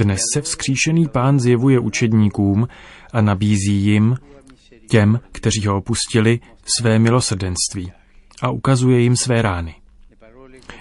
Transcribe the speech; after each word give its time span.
Dnes 0.00 0.20
se 0.34 0.40
vzkříšený 0.42 1.08
pán 1.08 1.40
zjevuje 1.40 1.78
učedníkům 1.78 2.68
a 3.12 3.20
nabízí 3.20 3.74
jim, 3.74 4.16
těm, 4.90 5.20
kteří 5.32 5.66
ho 5.66 5.76
opustili, 5.76 6.40
své 6.78 6.98
milosrdenství 6.98 7.92
a 8.42 8.50
ukazuje 8.50 9.00
jim 9.00 9.16
své 9.16 9.42
rány. 9.42 9.74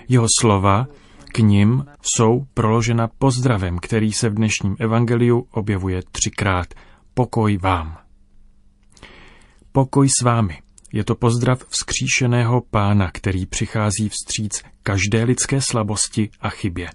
Jeho 0.08 0.28
slova 0.40 0.88
k 1.34 1.40
nim 1.40 1.86
jsou 2.02 2.46
proložena 2.54 3.08
pozdravem, 3.08 3.78
který 3.80 4.12
se 4.12 4.30
v 4.30 4.34
dnešním 4.34 4.76
evangeliu 4.80 5.48
objevuje 5.52 6.02
třikrát. 6.12 6.74
Pokoj 7.14 7.58
vám. 7.58 7.98
Pokoj 9.72 10.10
s 10.10 10.24
vámi. 10.24 10.62
Je 10.94 11.04
to 11.04 11.16
pozdrav 11.16 11.66
vzkříšeného 11.68 12.62
pána, 12.72 13.12
který 13.14 13.46
přichází 13.46 14.10
vstříc 14.10 14.64
každé 14.84 15.24
lidské 15.24 15.62
slabosti 15.62 16.30
a 16.40 16.50
chybě. 16.50 16.90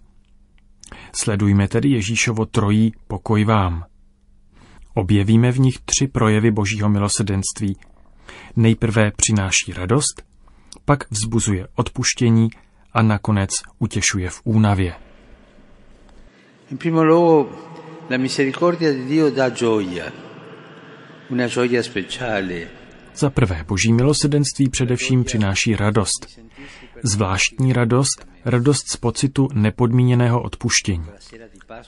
Sledujme 1.13 1.69
tedy 1.69 1.89
Ježíšovo 1.89 2.47
trojí 2.47 2.93
pokoj 3.07 3.45
vám. 3.45 3.85
Objevíme 4.95 5.53
v 5.53 5.59
nich 5.59 5.79
tři 5.85 6.07
projevy 6.07 6.51
božího 6.51 6.89
milosrdenství. 6.89 7.77
Nejprve 8.57 9.11
přináší 9.17 9.73
radost, 9.73 10.23
pak 10.85 11.11
vzbuzuje 11.11 11.69
odpuštění 11.75 12.49
a 12.93 13.03
nakonec 13.03 13.51
utěšuje 13.79 14.31
v 14.31 14.41
únavě. 14.45 14.95
In 16.71 16.79
primo 16.79 17.05
luogo, 17.05 17.51
la 18.11 18.17
misericordia 18.17 18.93
di 18.93 19.05
Dio 19.05 19.31
dà 19.31 19.49
gioia, 19.49 20.13
una 21.31 21.49
gioia 21.49 21.83
speciale. 21.83 22.69
Za 23.15 23.31
prvé, 23.31 23.65
boží 23.69 23.93
milosrdenství 23.93 24.69
především 24.69 25.25
přináší 25.25 25.77
radost. 25.77 26.44
Zvláštní 27.07 27.73
radost, 27.73 28.29
radost 28.45 28.89
z 28.89 28.97
pocitu 28.97 29.49
nepodmíněného 29.53 30.43
odpuštění. 30.43 31.07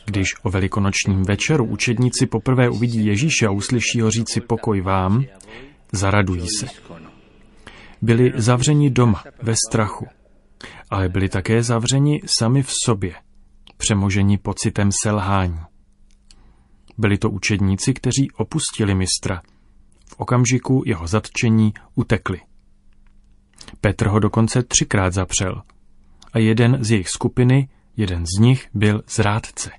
Když 0.05 0.29
o 0.43 0.51
velikonočním 0.51 1.23
večeru 1.23 1.65
učedníci 1.65 2.27
poprvé 2.27 2.71
uvidí 2.71 3.07
Ježíše 3.07 3.47
a 3.47 3.51
uslyší 3.51 4.01
ho 4.01 4.11
říci 4.11 4.41
pokoj 4.41 4.81
vám, 4.81 5.25
zaradují 5.93 6.47
se. 6.59 6.67
Byli 8.03 8.33
zavřeni 8.35 8.91
doma, 8.91 9.25
ve 9.43 9.55
strachu, 9.69 10.07
ale 10.91 11.09
byli 11.09 11.29
také 11.29 11.63
zavřeni 11.63 12.21
sami 12.39 12.63
v 12.63 12.73
sobě, 12.85 13.15
přemoženi 13.77 14.39
pocitem 14.39 14.91
selhání. 15.03 15.61
Byli 16.99 17.19
to 17.19 17.31
učedníci, 17.31 17.95
kteří 17.95 18.31
opustili 18.31 18.95
mistra. 18.95 19.43
V 20.09 20.21
okamžiku 20.21 20.83
jeho 20.87 21.07
zatčení 21.07 21.75
utekli. 21.95 22.41
Petr 23.87 24.07
ho 24.07 24.19
dokonce 24.19 24.63
třikrát 24.63 25.13
zapřel 25.13 25.63
a 26.33 26.39
jeden 26.39 26.85
z 26.85 26.91
jejich 26.91 27.09
skupiny, 27.09 27.69
jeden 27.97 28.25
z 28.27 28.41
nich 28.41 28.69
byl 28.75 29.03
zrádce. 29.09 29.71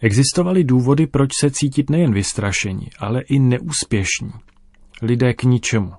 Existovaly 0.00 0.64
důvody, 0.64 1.06
proč 1.06 1.30
se 1.40 1.50
cítit 1.50 1.90
nejen 1.90 2.12
vystrašení, 2.12 2.88
ale 2.98 3.20
i 3.20 3.38
neúspěšní. 3.38 4.32
Lidé 5.02 5.34
k 5.34 5.42
ničemu. 5.42 5.92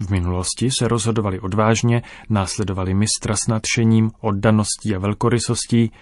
V 0.00 0.10
minulosti 0.10 0.70
se 0.78 0.88
rozhodovali 0.88 1.40
odvážně, 1.40 2.02
následovali 2.30 2.94
mistra 2.94 3.36
s 3.36 3.46
nadšením, 3.48 4.10
oddaností 4.20 4.94
a 4.94 4.98
velkorysostí, 4.98 5.92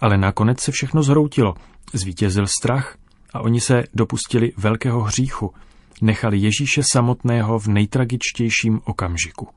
ale 0.00 0.18
nakonec 0.18 0.60
se 0.60 0.72
všechno 0.72 1.02
zhroutilo, 1.02 1.54
zvítězil 1.92 2.46
strach 2.46 2.96
a 3.32 3.40
oni 3.40 3.60
se 3.60 3.84
dopustili 3.94 4.52
velkého 4.56 5.00
hříchu, 5.00 5.54
nechali 6.00 6.38
Ježíše 6.38 6.82
samotného 6.92 7.58
v 7.58 7.66
nejtragičtějším 7.66 8.80
okamžiku. 8.84 9.48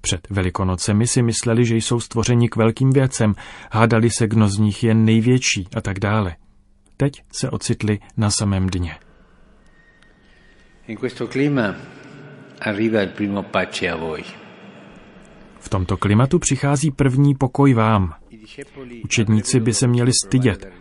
Před 0.00 0.30
velikonocemi 0.30 1.06
si 1.06 1.22
mysleli, 1.22 1.64
že 1.64 1.76
jsou 1.76 2.00
stvořeni 2.00 2.48
k 2.48 2.56
velkým 2.56 2.90
věcem, 2.90 3.34
hádali 3.72 4.10
se, 4.10 4.28
kdo 4.28 4.48
z 4.48 4.58
nich 4.58 4.84
je 4.84 4.94
největší 4.94 5.68
a 5.76 5.80
tak 5.80 5.98
dále. 5.98 6.36
Teď 6.96 7.22
se 7.32 7.50
ocitli 7.50 7.98
na 8.16 8.30
samém 8.30 8.66
dně. 8.66 8.96
In 10.86 10.96
questo 10.96 11.28
clima 11.28 11.74
arriva 12.60 13.02
il 13.02 13.08
primo 13.08 13.42
pace 13.42 13.90
a 13.90 13.96
voi. 13.96 14.24
V 15.60 15.68
tomto 15.68 15.96
klimatu 15.96 16.38
přichází 16.38 16.90
první 16.90 17.34
pokoj 17.34 17.74
vám. 17.74 18.14
Učedníci 19.04 19.60
by 19.60 19.74
se 19.74 19.86
měli 19.86 20.12
stydět, 20.24 20.72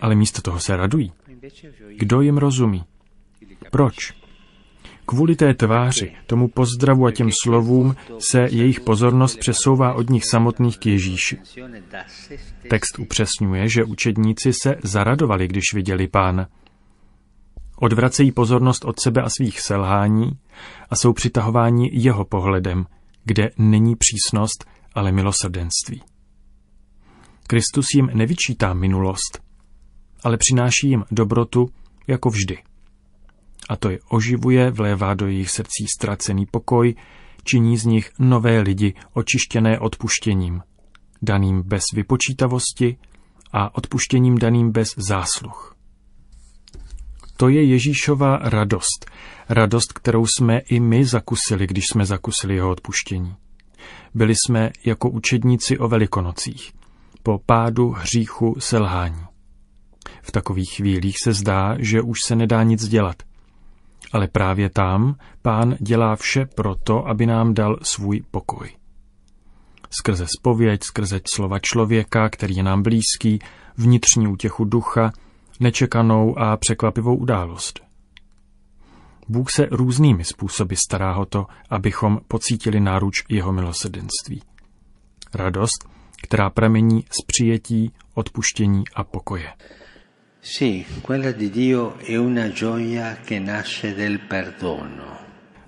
ale 0.00 0.14
místo 0.14 0.42
toho 0.42 0.60
se 0.60 0.76
radují. 0.76 1.12
Kdo 1.96 2.20
jim 2.20 2.38
rozumí? 2.38 2.84
Proč? 3.70 4.18
Kvůli 5.06 5.36
té 5.36 5.54
tváři, 5.54 6.12
tomu 6.26 6.48
pozdravu 6.48 7.06
a 7.06 7.12
těm 7.12 7.30
slovům 7.42 7.96
se 8.18 8.48
jejich 8.50 8.80
pozornost 8.80 9.38
přesouvá 9.38 9.94
od 9.94 10.10
nich 10.10 10.24
samotných 10.24 10.78
k 10.78 10.86
Ježíši. 10.86 11.38
Text 12.70 12.98
upřesňuje, 12.98 13.68
že 13.68 13.84
učedníci 13.84 14.52
se 14.62 14.76
zaradovali, 14.82 15.48
když 15.48 15.64
viděli 15.74 16.08
pána. 16.08 16.48
Odvracejí 17.76 18.32
pozornost 18.32 18.84
od 18.84 19.00
sebe 19.00 19.22
a 19.22 19.28
svých 19.28 19.60
selhání 19.60 20.30
a 20.90 20.96
jsou 20.96 21.12
přitahováni 21.12 21.90
jeho 21.92 22.24
pohledem, 22.24 22.86
kde 23.24 23.50
není 23.58 23.96
přísnost, 23.96 24.64
ale 24.94 25.12
milosrdenství. 25.12 26.02
Kristus 27.46 27.86
jim 27.94 28.10
nevyčítá 28.14 28.74
minulost, 28.74 29.42
ale 30.24 30.36
přináší 30.36 30.88
jim 30.88 31.04
dobrotu 31.10 31.68
jako 32.06 32.30
vždy. 32.30 32.58
A 33.68 33.76
to 33.76 33.90
je 33.90 33.98
oživuje, 34.08 34.70
vlévá 34.70 35.14
do 35.14 35.26
jejich 35.26 35.50
srdcí 35.50 35.86
ztracený 35.96 36.46
pokoj, 36.46 36.94
činí 37.44 37.76
z 37.76 37.84
nich 37.84 38.10
nové 38.18 38.60
lidi, 38.60 38.94
očištěné 39.12 39.78
odpuštěním, 39.78 40.62
daným 41.22 41.62
bez 41.62 41.84
vypočítavosti 41.94 42.96
a 43.52 43.74
odpuštěním 43.74 44.38
daným 44.38 44.72
bez 44.72 44.94
zásluh. 44.96 45.76
To 47.36 47.48
je 47.48 47.64
Ježíšova 47.64 48.36
radost. 48.36 49.10
Radost, 49.48 49.92
kterou 49.92 50.26
jsme 50.26 50.58
i 50.58 50.80
my 50.80 51.04
zakusili, 51.04 51.66
když 51.66 51.84
jsme 51.92 52.04
zakusili 52.04 52.54
jeho 52.54 52.70
odpuštění. 52.70 53.34
Byli 54.14 54.34
jsme 54.34 54.70
jako 54.84 55.10
učedníci 55.10 55.78
o 55.78 55.88
velikonocích, 55.88 56.72
po 57.22 57.40
pádu, 57.46 57.90
hříchu, 57.90 58.56
selhání. 58.58 59.22
V 60.22 60.32
takových 60.32 60.70
chvílích 60.76 61.16
se 61.24 61.32
zdá, 61.32 61.76
že 61.78 62.02
už 62.02 62.18
se 62.26 62.36
nedá 62.36 62.62
nic 62.62 62.88
dělat. 62.88 63.27
Ale 64.12 64.28
právě 64.28 64.70
tam 64.70 65.16
pán 65.42 65.76
dělá 65.80 66.16
vše 66.16 66.46
proto, 66.54 67.08
aby 67.08 67.26
nám 67.26 67.54
dal 67.54 67.76
svůj 67.82 68.22
pokoj. 68.30 68.68
Skrze 69.90 70.26
spověď, 70.38 70.82
skrze 70.82 71.20
slova 71.34 71.58
člověka, 71.58 72.28
který 72.28 72.56
je 72.56 72.62
nám 72.62 72.82
blízký, 72.82 73.38
vnitřní 73.76 74.28
útěchu 74.28 74.64
ducha, 74.64 75.12
nečekanou 75.60 76.38
a 76.38 76.56
překvapivou 76.56 77.16
událost. 77.16 77.80
Bůh 79.28 79.50
se 79.50 79.66
různými 79.70 80.24
způsoby 80.24 80.74
stará 80.74 81.16
o 81.16 81.24
to, 81.24 81.46
abychom 81.70 82.20
pocítili 82.28 82.80
náruč 82.80 83.14
jeho 83.28 83.52
milosrdenství. 83.52 84.42
Radost, 85.34 85.88
která 86.22 86.50
pramení 86.50 87.04
z 87.10 87.26
přijetí, 87.26 87.92
odpuštění 88.14 88.84
a 88.94 89.04
pokoje. 89.04 89.52
Sì, 90.42 90.84
quella 91.02 91.32
di 91.32 91.50
Dio 91.50 91.98
è 91.98 92.16
una 92.16 92.48
gioia 92.48 93.16
che 93.24 93.38
nasce 93.38 93.94
del 93.94 94.20
perdono. 94.20 95.18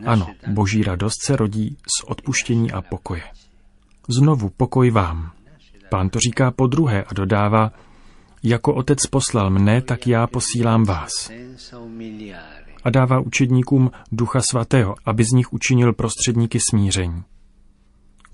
Ano, 0.04 0.34
boží 0.46 0.82
radost 0.82 1.22
se 1.22 1.36
rodí 1.36 1.76
z 1.76 2.04
odpuštění 2.04 2.72
a 2.72 2.82
pokoje. 2.82 3.22
Znovu 4.08 4.50
pokoj 4.50 4.90
vám. 4.90 5.32
Pán 5.88 6.10
to 6.10 6.18
říká 6.18 6.50
po 6.50 6.66
druhé 6.66 7.04
a 7.04 7.14
dodává, 7.14 7.72
jako 8.42 8.74
otec 8.74 9.06
poslal 9.06 9.50
mne, 9.50 9.82
tak 9.82 10.06
já 10.06 10.26
posílám 10.26 10.84
vás. 10.84 11.30
A 12.84 12.90
dává 12.90 13.20
učedníkům 13.20 13.90
ducha 14.12 14.40
svatého, 14.40 14.94
aby 15.04 15.24
z 15.24 15.32
nich 15.32 15.52
učinil 15.52 15.92
prostředníky 15.92 16.58
smíření. 16.70 17.22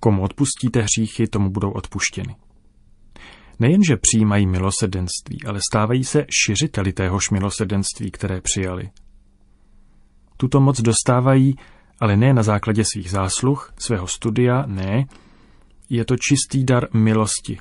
Komu 0.00 0.22
odpustíte 0.22 0.82
hříchy, 0.82 1.26
tomu 1.26 1.50
budou 1.50 1.70
odpuštěny. 1.70 2.36
Nejenže 3.58 3.96
přijímají 3.96 4.46
milosedenství, 4.46 5.38
ale 5.46 5.60
stávají 5.70 6.04
se 6.04 6.26
šiřiteli 6.44 6.92
téhož 6.92 7.30
milosedenství, 7.30 8.10
které 8.10 8.40
přijali. 8.40 8.90
Tuto 10.36 10.60
moc 10.60 10.80
dostávají, 10.80 11.56
ale 12.00 12.16
ne 12.16 12.34
na 12.34 12.42
základě 12.42 12.84
svých 12.92 13.10
zásluh, 13.10 13.74
svého 13.78 14.06
studia, 14.06 14.64
ne, 14.66 15.06
je 15.90 16.04
to 16.04 16.16
čistý 16.16 16.64
dar 16.64 16.88
milosti, 16.94 17.58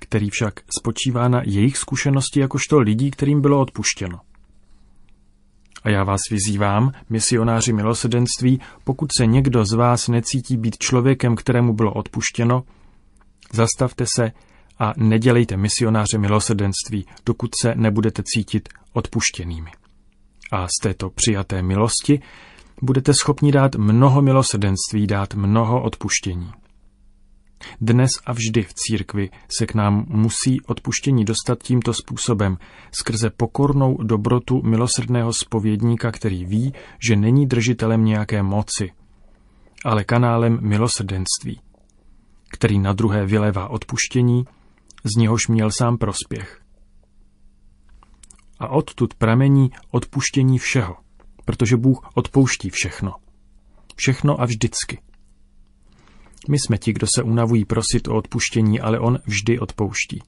který 0.00 0.30
však 0.30 0.60
spočívá 0.78 1.28
na 1.28 1.42
jejich 1.44 1.76
zkušenosti 1.76 2.40
jakožto 2.40 2.78
lidí, 2.78 3.10
kterým 3.10 3.40
bylo 3.40 3.60
odpuštěno. 3.60 4.20
A 5.82 5.90
já 5.90 6.04
vás 6.04 6.20
vyzývám, 6.30 6.92
misionáři 7.10 7.72
milosedenství, 7.72 8.60
pokud 8.84 9.10
se 9.18 9.26
někdo 9.26 9.64
z 9.64 9.72
vás 9.72 10.08
necítí 10.08 10.56
být 10.56 10.78
člověkem, 10.78 11.36
kterému 11.36 11.72
bylo 11.72 11.92
odpuštěno, 11.92 12.62
zastavte 13.52 14.04
se 14.16 14.32
a 14.78 14.92
nedělejte 14.96 15.56
misionáře 15.56 16.18
milosedenství, 16.18 17.06
dokud 17.26 17.50
se 17.62 17.74
nebudete 17.74 18.22
cítit 18.26 18.68
odpuštěnými. 18.92 19.70
A 20.52 20.66
z 20.66 20.82
této 20.82 21.10
přijaté 21.10 21.62
milosti 21.62 22.20
budete 22.82 23.14
schopni 23.14 23.52
dát 23.52 23.74
mnoho 23.74 24.22
milosedenství, 24.22 25.06
dát 25.06 25.34
mnoho 25.34 25.82
odpuštění. 25.82 26.52
Dnes 27.80 28.10
a 28.26 28.32
vždy 28.32 28.62
v 28.62 28.74
církvi 28.74 29.30
se 29.58 29.66
k 29.66 29.74
nám 29.74 30.04
musí 30.08 30.60
odpuštění 30.60 31.24
dostat 31.24 31.62
tímto 31.62 31.92
způsobem, 31.92 32.58
skrze 33.00 33.30
pokornou 33.30 33.96
dobrotu 34.02 34.62
milosrdného 34.62 35.32
spovědníka, 35.32 36.12
který 36.12 36.44
ví, 36.44 36.74
že 37.08 37.16
není 37.16 37.46
držitelem 37.46 38.04
nějaké 38.04 38.42
moci, 38.42 38.92
ale 39.84 40.04
kanálem 40.04 40.58
milosrdenství, 40.60 41.60
který 42.50 42.78
na 42.78 42.92
druhé 42.92 43.26
vylévá 43.26 43.68
odpuštění, 43.68 44.44
z 45.04 45.16
něhož 45.16 45.48
měl 45.48 45.70
sám 45.78 45.98
prospěch. 45.98 46.60
A 48.58 48.68
odtud 48.68 49.14
pramení 49.14 49.70
odpuštění 49.90 50.58
všeho, 50.58 50.96
protože 51.44 51.76
Bůh 51.76 52.10
odpouští 52.14 52.70
všechno. 52.70 53.12
Všechno 53.96 54.40
a 54.40 54.44
vždycky. 54.44 55.02
My 56.48 56.58
jsme 56.58 56.78
ti, 56.78 56.92
kdo 56.92 57.06
se 57.14 57.22
unavují 57.22 57.64
prosit 57.64 58.08
o 58.08 58.14
odpuštění, 58.14 58.80
ale 58.80 58.98
on 58.98 59.18
vždy 59.26 59.58
odpouští. 59.58 60.22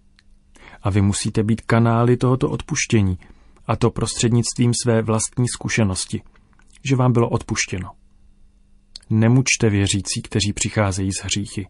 A 0.82 0.90
vy 0.90 1.02
musíte 1.02 1.42
být 1.42 1.60
kanály 1.60 2.16
tohoto 2.16 2.50
odpuštění, 2.50 3.18
a 3.66 3.76
to 3.76 3.90
prostřednictvím 3.90 4.72
své 4.82 5.02
vlastní 5.02 5.48
zkušenosti, 5.48 6.22
že 6.88 6.96
vám 6.96 7.12
bylo 7.12 7.28
odpuštěno. 7.28 7.90
Nemučte 9.10 9.70
věřící, 9.70 10.22
kteří 10.22 10.52
přicházejí 10.52 11.12
z 11.12 11.24
hříchy. 11.24 11.66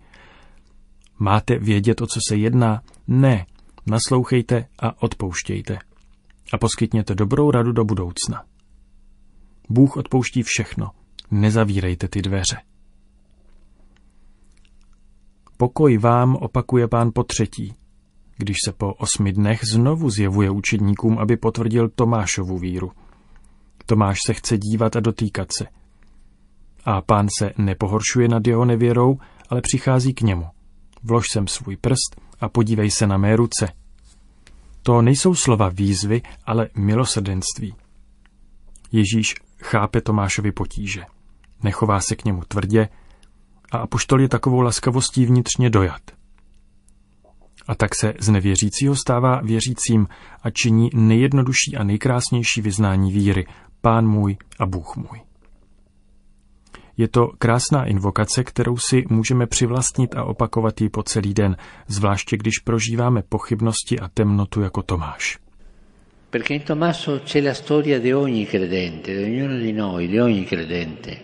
Máte 1.19 1.59
vědět, 1.59 2.00
o 2.00 2.06
co 2.06 2.20
se 2.29 2.37
jedná? 2.37 2.82
Ne. 3.06 3.47
Naslouchejte 3.87 4.67
a 4.79 5.03
odpouštějte. 5.03 5.79
A 6.53 6.59
poskytněte 6.59 7.15
dobrou 7.15 7.50
radu 7.50 7.73
do 7.73 7.85
budoucna. 7.85 8.44
Bůh 9.69 9.97
odpouští 9.97 10.43
všechno. 10.43 10.91
Nezavírejte 11.31 12.09
ty 12.09 12.23
dveře. 12.23 12.56
Pokoj 15.56 15.99
vám, 15.99 16.37
opakuje 16.37 16.88
pán 16.88 17.11
po 17.15 17.25
třetí, 17.25 17.75
když 18.37 18.56
se 18.65 18.73
po 18.73 18.94
osmi 18.94 19.32
dnech 19.32 19.61
znovu 19.73 20.11
zjevuje 20.11 20.50
učedníkům, 20.50 21.19
aby 21.19 21.37
potvrdil 21.37 21.88
Tomášovu 21.88 22.59
víru. 22.59 22.93
Tomáš 23.87 24.19
se 24.26 24.35
chce 24.35 24.59
dívat 24.59 24.97
a 24.97 25.00
dotýkat 25.00 25.49
se. 25.59 25.67
A 26.85 27.00
pán 27.00 27.26
se 27.38 27.53
nepohoršuje 27.59 28.29
nad 28.29 28.47
jeho 28.47 28.65
nevěrou, 28.65 29.19
ale 29.49 29.61
přichází 29.61 30.15
k 30.15 30.20
němu. 30.20 30.47
Vlož 31.02 31.26
sem 31.32 31.46
svůj 31.46 31.76
prst 31.76 32.20
a 32.40 32.48
podívej 32.48 32.90
se 32.90 33.06
na 33.06 33.16
mé 33.16 33.36
ruce. 33.36 33.72
To 34.82 35.02
nejsou 35.02 35.34
slova 35.34 35.68
výzvy, 35.68 36.22
ale 36.46 36.68
milosrdenství. 36.76 37.74
Ježíš 38.92 39.34
chápe 39.62 40.00
Tomášovi 40.00 40.52
potíže. 40.52 41.02
Nechová 41.62 42.00
se 42.00 42.16
k 42.16 42.24
němu 42.24 42.42
tvrdě, 42.48 42.88
a 43.72 43.78
apoštol 43.78 44.20
je 44.20 44.28
takovou 44.28 44.60
laskavostí 44.60 45.26
vnitřně 45.26 45.70
dojat. 45.70 46.00
A 47.68 47.74
tak 47.74 47.94
se 47.94 48.14
z 48.20 48.28
nevěřícího 48.28 48.96
stává 48.96 49.40
věřícím 49.40 50.08
a 50.42 50.50
činí 50.50 50.90
nejjednodušší 50.94 51.76
a 51.76 51.84
nejkrásnější 51.84 52.60
vyznání 52.60 53.12
víry, 53.12 53.46
Pán 53.80 54.06
můj 54.06 54.36
a 54.58 54.66
Bůh 54.66 54.96
můj. 54.96 55.27
Je 56.98 57.08
to 57.08 57.30
krásná 57.38 57.84
invokace, 57.84 58.44
kterou 58.44 58.76
si 58.76 59.04
můžeme 59.10 59.46
přivlastnit 59.46 60.16
a 60.16 60.24
opakovat 60.24 60.80
ji 60.80 60.88
po 60.88 61.02
celý 61.02 61.34
den, 61.34 61.56
zvláště 61.88 62.36
když 62.36 62.58
prožíváme 62.58 63.22
pochybnosti 63.28 63.98
a 63.98 64.08
temnotu 64.08 64.60
jako 64.60 64.82
Tomáš. 64.82 65.38
Perché 66.30 66.54
in 66.54 66.60
Tommaso 66.60 67.20
c'è 67.24 67.40
la 67.40 67.54
storia 67.54 67.98
di 67.98 68.14
ogni 68.14 68.46
credente, 68.46 69.14
di 69.14 69.24
ognuno 69.24 69.58
di 69.58 69.72
noi, 69.72 70.08
di 70.08 70.20
ogni 70.20 70.44
credente. 70.44 71.16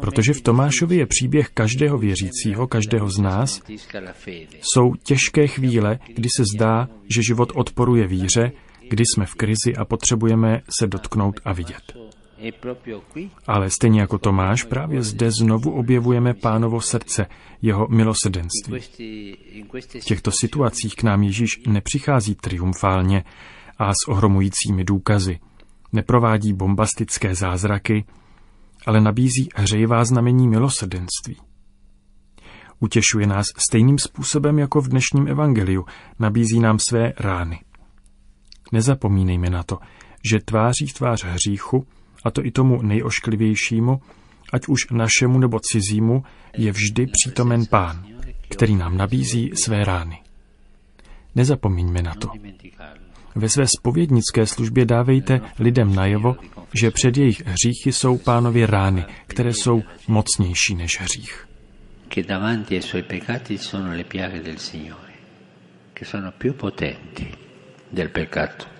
Protože 0.00 0.32
v 0.32 0.40
Tomášovi 0.40 0.96
je 0.96 1.06
příběh 1.06 1.48
každého 1.48 1.98
věřícího, 1.98 2.66
každého 2.66 3.10
z 3.10 3.18
nás, 3.18 3.62
jsou 4.60 4.94
těžké 5.04 5.46
chvíle, 5.46 5.98
kdy 6.14 6.28
se 6.36 6.44
zdá, 6.56 6.88
že 7.14 7.22
život 7.22 7.52
odporuje 7.54 8.06
víře, 8.06 8.52
kdy 8.88 9.04
jsme 9.06 9.26
v 9.26 9.34
krizi 9.34 9.76
a 9.78 9.84
potřebujeme 9.84 10.60
se 10.80 10.86
dotknout 10.86 11.40
a 11.44 11.52
vidět. 11.52 12.11
Ale 13.46 13.70
stejně 13.70 14.00
jako 14.00 14.18
Tomáš, 14.18 14.64
právě 14.64 15.02
zde 15.02 15.30
znovu 15.30 15.70
objevujeme 15.70 16.34
pánovo 16.34 16.80
srdce, 16.80 17.26
jeho 17.62 17.88
milosedenství. 17.88 18.80
V 20.00 20.04
těchto 20.04 20.30
situacích 20.30 20.94
k 20.94 21.02
nám 21.02 21.22
Ježíš 21.22 21.60
nepřichází 21.66 22.34
triumfálně 22.34 23.24
a 23.78 23.92
s 23.92 24.08
ohromujícími 24.08 24.84
důkazy. 24.84 25.38
Neprovádí 25.92 26.52
bombastické 26.52 27.34
zázraky, 27.34 28.04
ale 28.86 29.00
nabízí 29.00 29.48
hřejivá 29.54 30.04
znamení 30.04 30.48
milosrdenství. 30.48 31.36
Utěšuje 32.80 33.26
nás 33.26 33.46
stejným 33.68 33.98
způsobem 33.98 34.58
jako 34.58 34.80
v 34.80 34.88
dnešním 34.88 35.28
evangeliu, 35.28 35.84
nabízí 36.18 36.60
nám 36.60 36.78
své 36.78 37.12
rány. 37.18 37.60
Nezapomínejme 38.72 39.50
na 39.50 39.62
to, 39.62 39.78
že 40.30 40.40
tváří 40.40 40.86
v 40.86 40.92
tvář 40.92 41.24
hříchu, 41.24 41.86
a 42.24 42.30
to 42.30 42.46
i 42.46 42.50
tomu 42.50 42.82
nejošklivějšímu, 42.82 44.00
ať 44.52 44.66
už 44.68 44.90
našemu 44.90 45.38
nebo 45.38 45.60
cizímu, 45.60 46.24
je 46.56 46.72
vždy 46.72 47.06
přítomen 47.06 47.66
Pán, 47.66 48.06
který 48.48 48.76
nám 48.76 48.96
nabízí 48.96 49.50
své 49.54 49.84
rány. 49.84 50.18
Nezapomeňme 51.34 52.02
na 52.02 52.14
to. 52.14 52.28
Ve 53.34 53.48
své 53.48 53.64
spovědnické 53.78 54.46
službě 54.46 54.84
dávejte 54.84 55.40
lidem 55.58 55.94
najevo, 55.94 56.36
že 56.80 56.90
před 56.90 57.16
jejich 57.16 57.46
hříchy 57.46 57.92
jsou 57.92 58.18
pánově 58.18 58.66
rány, 58.66 59.04
které 59.26 59.50
jsou 59.50 59.82
mocnější 60.08 60.74
než 60.74 61.00
hřích. 61.00 61.48
Sono 63.56 63.90
le 63.90 64.04
piaghe 64.04 64.42
del 64.42 64.58
Signore, 64.58 65.12
che 65.94 66.04
sono 66.04 66.32
più 66.32 66.52
potenti 66.52 67.34
del 67.92 68.08
peccato. 68.08 68.71